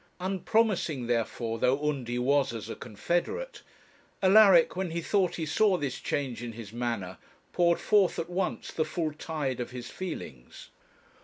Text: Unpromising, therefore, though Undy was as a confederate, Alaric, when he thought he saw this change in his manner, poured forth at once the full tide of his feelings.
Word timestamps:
Unpromising, 0.19 1.05
therefore, 1.05 1.59
though 1.59 1.87
Undy 1.87 2.17
was 2.17 2.53
as 2.55 2.71
a 2.71 2.75
confederate, 2.75 3.61
Alaric, 4.23 4.75
when 4.75 4.89
he 4.89 4.99
thought 4.99 5.35
he 5.35 5.45
saw 5.45 5.77
this 5.77 5.99
change 5.99 6.41
in 6.41 6.53
his 6.53 6.73
manner, 6.73 7.19
poured 7.53 7.79
forth 7.79 8.17
at 8.17 8.27
once 8.27 8.71
the 8.71 8.83
full 8.83 9.13
tide 9.13 9.59
of 9.59 9.69
his 9.69 9.91
feelings. 9.91 10.69